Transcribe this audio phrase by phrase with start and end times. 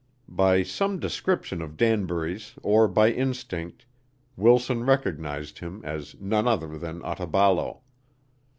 [0.33, 3.85] By some description of Danbury's or by instinct,
[4.35, 7.81] Wilson recognized him as none other than Otaballo.